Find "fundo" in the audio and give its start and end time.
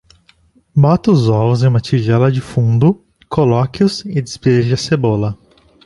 2.41-3.05